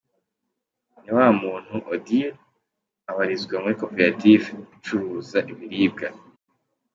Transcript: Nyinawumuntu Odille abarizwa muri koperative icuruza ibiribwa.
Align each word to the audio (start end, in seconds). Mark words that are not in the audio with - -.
Nyinawumuntu 0.99 1.75
Odille 1.93 2.31
abarizwa 3.09 3.55
muri 3.63 3.75
koperative 3.81 4.45
icuruza 4.75 5.39
ibiribwa. 5.51 6.07